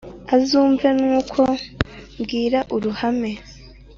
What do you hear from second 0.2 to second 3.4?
Azumve n’uko mbwira uruhame